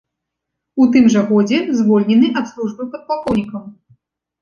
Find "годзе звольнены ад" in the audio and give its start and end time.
1.33-2.51